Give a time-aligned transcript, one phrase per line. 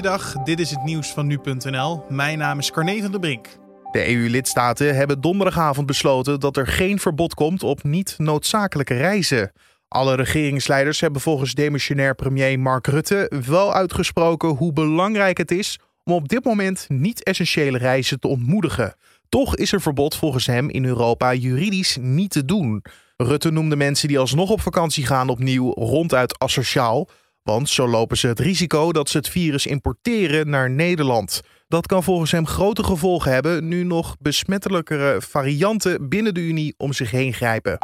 [0.00, 2.04] Goeiedag, dit is het nieuws van nu.nl.
[2.08, 3.46] Mijn naam is Carne van der Brink.
[3.92, 9.52] De EU-lidstaten hebben donderdagavond besloten dat er geen verbod komt op niet noodzakelijke reizen.
[9.88, 16.12] Alle regeringsleiders hebben volgens demissionair premier Mark Rutte wel uitgesproken hoe belangrijk het is om
[16.12, 18.94] op dit moment niet-essentiële reizen te ontmoedigen.
[19.28, 22.82] Toch is er verbod volgens hem in Europa juridisch niet te doen.
[23.16, 27.08] Rutte noemde mensen die alsnog op vakantie gaan opnieuw ronduit asociaal.
[27.42, 31.40] Want zo lopen ze het risico dat ze het virus importeren naar Nederland.
[31.68, 36.92] Dat kan volgens hem grote gevolgen hebben nu nog besmettelijkere varianten binnen de Unie om
[36.92, 37.78] zich heen grijpen.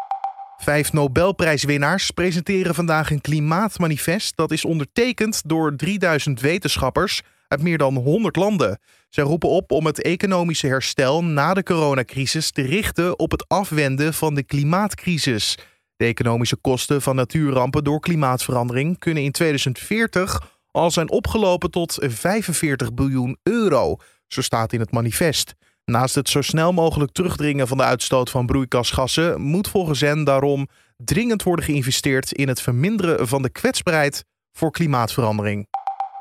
[0.56, 7.94] Vijf Nobelprijswinnaars presenteren vandaag een klimaatmanifest dat is ondertekend door 3000 wetenschappers uit meer dan
[7.94, 8.78] 100 landen.
[9.08, 14.14] Zij roepen op om het economische herstel na de coronacrisis te richten op het afwenden
[14.14, 15.58] van de klimaatcrisis.
[15.96, 22.94] De economische kosten van natuurrampen door klimaatverandering kunnen in 2040 al zijn opgelopen tot 45
[22.94, 25.54] biljoen euro, zo staat in het manifest.
[25.84, 30.68] Naast het zo snel mogelijk terugdringen van de uitstoot van broeikasgassen moet volgens hen daarom
[30.96, 35.66] dringend worden geïnvesteerd in het verminderen van de kwetsbaarheid voor klimaatverandering.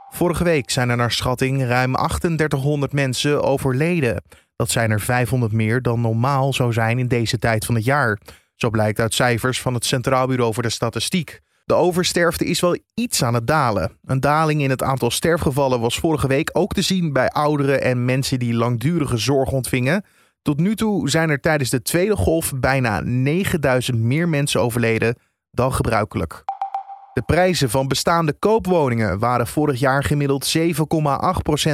[0.09, 4.23] Vorige week zijn er naar schatting ruim 3800 mensen overleden.
[4.55, 8.19] Dat zijn er 500 meer dan normaal zou zijn in deze tijd van het jaar.
[8.56, 11.42] Zo blijkt uit cijfers van het Centraal Bureau voor de Statistiek.
[11.66, 13.98] De oversterfte is wel iets aan het dalen.
[14.03, 18.06] Een daling in het aantal sterfgevallen was vorige week ook te zien bij ouderen en
[18.06, 20.06] mensen die langdurige zorg ontvingen.
[20.42, 25.16] Tot nu toe zijn er tijdens de tweede golf bijna 9000 meer mensen overleden
[25.52, 26.44] dan gebruikelijk.
[27.14, 30.64] De prijzen van bestaande koopwoningen waren vorig jaar gemiddeld 7,8%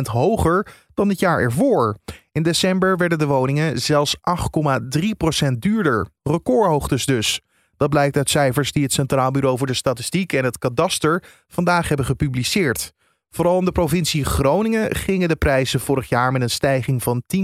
[0.02, 1.98] hoger dan het jaar ervoor.
[2.32, 6.08] In december werden de woningen zelfs 8,3% duurder.
[6.24, 7.42] Recordhoogtes dus.
[7.78, 11.88] Dat blijkt uit cijfers die het Centraal Bureau voor de Statistiek en het Kadaster vandaag
[11.88, 12.94] hebben gepubliceerd.
[13.30, 17.42] Vooral in de provincie Groningen gingen de prijzen vorig jaar met een stijging van 10,4%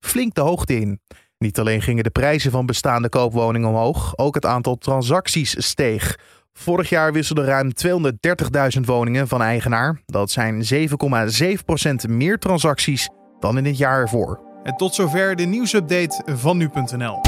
[0.00, 1.00] flink de hoogte in.
[1.38, 6.18] Niet alleen gingen de prijzen van bestaande koopwoningen omhoog, ook het aantal transacties steeg.
[6.52, 7.70] Vorig jaar wisselden ruim
[8.76, 10.00] 230.000 woningen van eigenaar.
[10.06, 13.08] Dat zijn 7,7% meer transacties
[13.40, 14.40] dan in het jaar ervoor.
[14.62, 17.20] En tot zover de nieuwsupdate van nu.nl.